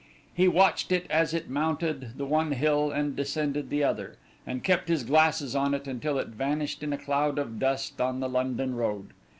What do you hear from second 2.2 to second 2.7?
one